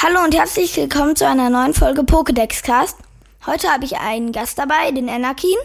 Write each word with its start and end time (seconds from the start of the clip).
Hallo 0.00 0.22
und 0.22 0.32
herzlich 0.32 0.76
willkommen 0.76 1.16
zu 1.16 1.26
einer 1.26 1.50
neuen 1.50 1.74
Folge 1.74 2.02
Pokédex 2.02 2.62
Cast. 2.62 2.98
Heute 3.44 3.68
habe 3.68 3.84
ich 3.84 3.96
einen 3.96 4.30
Gast 4.30 4.56
dabei, 4.56 4.92
den 4.92 5.08
Anakin. 5.08 5.56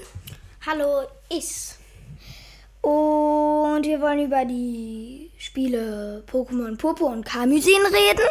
Hallo, 0.65 1.07
Is. 1.29 1.77
Und 2.81 3.83
wir 3.85 4.01
wollen 4.01 4.25
über 4.25 4.43
die 4.43 5.29
Spiele 5.38 6.23
Pokémon 6.25 6.75
Popo 6.79 7.05
und 7.05 7.23
Kamüsin 7.23 7.86
reden. 7.86 8.25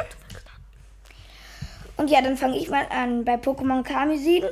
Und 1.99 2.11
ja, 2.11 2.21
dann 2.21 2.37
fange 2.37 2.59
ich 2.59 2.69
mal 2.69 2.87
an. 2.91 3.25
Bei 3.25 3.37
Pokémon 3.37 3.85
Kamüsin 3.85 4.43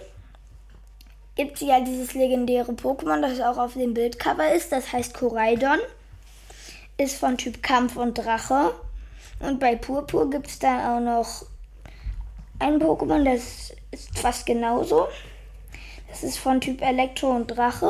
gibt 1.34 1.56
es 1.56 1.66
ja 1.66 1.80
dieses 1.80 2.14
legendäre 2.14 2.70
Pokémon, 2.70 3.22
das 3.22 3.40
auch 3.40 3.58
auf 3.58 3.72
dem 3.72 3.92
Bildcover 3.92 4.54
ist. 4.54 4.70
Das 4.70 4.92
heißt 4.92 5.14
Koraidon. 5.14 5.80
Ist 6.96 7.18
von 7.18 7.36
Typ 7.36 7.60
Kampf 7.60 7.96
und 7.96 8.14
Drache. 8.14 8.72
Und 9.40 9.58
bei 9.58 9.76
Purpur 9.76 10.30
gibt 10.30 10.48
es 10.48 10.58
dann 10.58 10.80
auch 10.80 11.00
noch 11.00 11.46
ein 12.58 12.80
Pokémon, 12.80 13.24
das 13.24 13.72
ist 13.90 14.18
fast 14.18 14.46
genauso. 14.46 15.08
Das 16.08 16.22
ist 16.22 16.38
von 16.38 16.60
Typ 16.60 16.82
Elektro 16.82 17.30
und 17.30 17.46
Drache. 17.46 17.88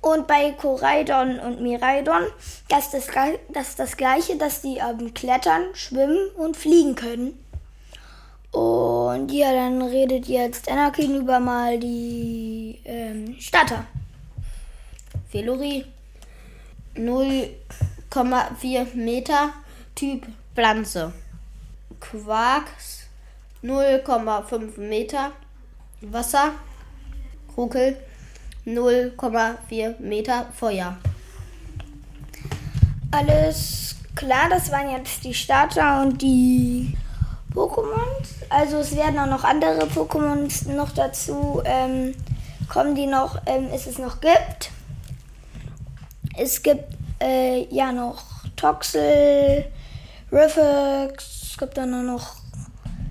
Und 0.00 0.26
bei 0.26 0.52
Koraidon 0.52 1.40
und 1.40 1.62
Miraidon, 1.62 2.24
das 2.68 2.92
ist 2.92 3.10
das, 3.14 3.30
das, 3.48 3.68
ist 3.70 3.78
das 3.78 3.96
gleiche, 3.96 4.36
dass 4.36 4.60
die 4.60 4.76
ähm, 4.76 5.14
klettern, 5.14 5.64
schwimmen 5.72 6.28
und 6.36 6.56
fliegen 6.56 6.94
können. 6.94 7.38
Und 8.52 9.32
ja, 9.32 9.52
dann 9.52 9.82
redet 9.82 10.26
jetzt 10.26 10.70
Anakin 10.70 11.16
über 11.16 11.40
mal 11.40 11.78
die 11.78 12.78
ähm, 12.84 13.34
Starter. 13.40 13.86
Velori 15.32 15.84
0,4 16.94 18.94
Meter, 18.94 19.50
Typ 19.96 20.26
Pflanze. 20.54 21.12
Quarks 22.00 23.04
0,5 23.62 24.78
Meter, 24.80 25.32
Wasser. 26.00 26.52
Ruckel 27.56 27.96
0,4 28.66 30.00
Meter, 30.00 30.46
Feuer. 30.54 30.96
Alles 33.10 33.96
klar, 34.14 34.48
das 34.50 34.70
waren 34.70 34.90
jetzt 34.90 35.24
die 35.24 35.34
Starter 35.34 36.02
und 36.02 36.20
die 36.20 36.96
Pokémons. 37.54 38.28
Also 38.50 38.78
es 38.78 38.96
werden 38.96 39.18
auch 39.18 39.26
noch 39.26 39.44
andere 39.44 39.86
Pokémons 39.86 40.68
noch 40.72 40.92
dazu 40.92 41.62
ähm, 41.64 42.14
kommen, 42.68 42.94
die 42.94 43.06
noch, 43.06 43.40
ähm, 43.46 43.68
es 43.72 43.86
es 43.86 43.98
noch 43.98 44.20
gibt. 44.20 44.70
Es 46.36 46.62
gibt 46.62 46.84
äh, 47.20 47.66
ja 47.72 47.92
noch 47.92 48.24
Toxel, 48.56 49.66
Riffix, 50.34 51.50
es 51.50 51.56
gibt 51.56 51.76
dann 51.76 52.06
noch 52.06 52.32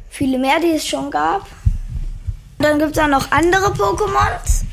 viele 0.09 0.37
mehr, 0.37 0.59
die 0.59 0.71
es 0.71 0.85
schon 0.85 1.09
gab. 1.09 1.47
Dann 2.59 2.77
gibt 2.79 2.97
es 2.97 3.03
auch 3.03 3.07
noch 3.07 3.31
andere 3.31 3.71
Pokémons. 3.71 4.65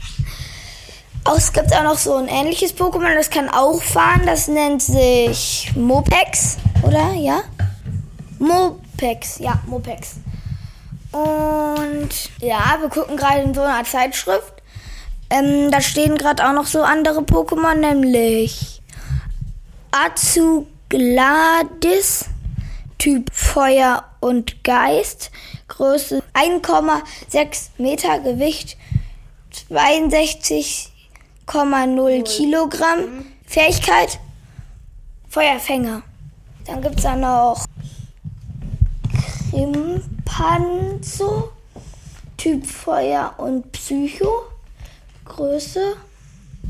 Es 1.36 1.52
gibt 1.52 1.72
auch 1.72 1.84
noch 1.84 1.96
so 1.96 2.16
ein 2.16 2.26
ähnliches 2.26 2.76
Pokémon, 2.76 3.14
das 3.14 3.30
kann 3.30 3.48
auch 3.48 3.80
fahren. 3.80 4.22
Das 4.26 4.48
nennt 4.48 4.82
sich 4.82 5.70
Mopex, 5.76 6.56
oder? 6.82 7.12
Ja? 7.12 7.42
Mopex, 8.40 9.38
ja, 9.38 9.60
Mopex. 9.66 10.16
Und 11.12 12.08
ja, 12.40 12.78
wir 12.80 12.88
gucken 12.88 13.16
gerade 13.16 13.42
in 13.42 13.54
so 13.54 13.62
einer 13.62 13.84
Zeitschrift. 13.84 14.54
Ähm, 15.30 15.70
da 15.70 15.80
stehen 15.80 16.18
gerade 16.18 16.44
auch 16.44 16.52
noch 16.52 16.66
so 16.66 16.82
andere 16.82 17.20
Pokémon, 17.20 17.76
nämlich 17.76 18.82
Azugladis, 19.92 20.64
Typ 23.00 23.32
Feuer 23.32 24.04
und 24.20 24.62
Geist. 24.62 25.32
Größe 25.68 26.22
1,6 26.34 27.70
Meter, 27.78 28.18
Gewicht 28.18 28.76
62,0 29.70 32.22
Kilogramm. 32.24 33.24
Fähigkeit 33.46 34.20
Feuerfänger. 35.30 36.02
Dann 36.66 36.82
gibt 36.82 36.98
es 36.98 37.04
da 37.04 37.16
noch 37.16 37.64
Krimpanzo, 39.50 41.52
Typ 42.36 42.66
Feuer 42.66 43.32
und 43.38 43.72
Psycho. 43.72 44.42
Größe 45.24 45.96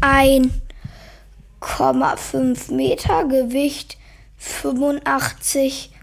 1,5 0.00 2.72
Meter, 2.72 3.24
Gewicht 3.24 3.96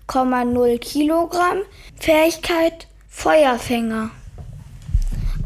85,0 0.08 0.80
Kilogramm. 0.80 1.60
Fähigkeit 2.00 2.88
Feuerfänger. 3.10 4.10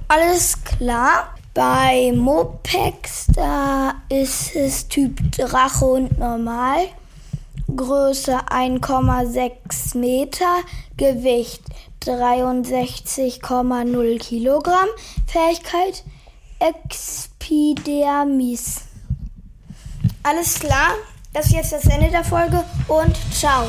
Alles 0.07 0.63
klar. 0.63 1.35
Bei 1.53 2.13
Mopex, 2.15 3.27
da 3.35 3.95
ist 4.07 4.55
es 4.55 4.87
Typ 4.87 5.33
Drache 5.33 5.83
und 5.83 6.17
normal. 6.17 6.87
Größe 7.75 8.37
1,6 8.47 9.97
Meter, 9.97 10.61
Gewicht 10.95 11.61
63,0 12.05 14.19
Kilogramm, 14.19 14.87
Fähigkeit 15.27 16.03
Epidermis. 17.39 18.81
Alles 20.23 20.59
klar, 20.59 20.93
das 21.33 21.47
ist 21.47 21.53
jetzt 21.53 21.73
das 21.73 21.85
Ende 21.85 22.09
der 22.09 22.23
Folge 22.23 22.63
und 22.87 23.15
ciao. 23.33 23.67